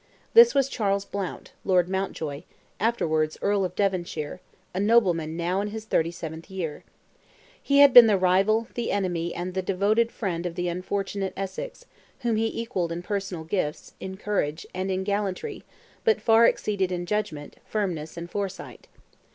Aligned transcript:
This 0.33 0.55
was 0.55 0.67
Charles 0.67 1.05
Blount, 1.05 1.51
Lord 1.63 1.87
Mountjoy, 1.87 2.41
afterwards 2.79 3.37
Earl 3.39 3.63
of 3.63 3.75
Devonshire, 3.75 4.41
a 4.73 4.79
nobleman 4.79 5.37
now 5.37 5.61
in 5.61 5.67
his 5.67 5.85
37th 5.85 6.49
year. 6.49 6.83
He 7.61 7.81
had 7.81 7.93
been 7.93 8.07
the 8.07 8.17
rival, 8.17 8.67
the 8.73 8.91
enemy, 8.91 9.31
and 9.35 9.53
the 9.53 9.61
devoted 9.61 10.11
friend 10.11 10.47
of 10.47 10.55
the 10.55 10.69
unfortunate 10.69 11.33
Essex, 11.37 11.85
whom 12.21 12.35
he 12.35 12.47
equalled 12.61 12.91
in 12.91 13.03
personal 13.03 13.43
gifts, 13.43 13.93
in 13.99 14.17
courage, 14.17 14.65
and 14.73 14.89
in 14.89 15.03
gallantry, 15.03 15.63
but 16.03 16.19
far 16.19 16.47
exceeded 16.47 16.91
in 16.91 17.05
judgment, 17.05 17.57
firmness, 17.63 18.17
and 18.17 18.31
foresight. 18.31 18.87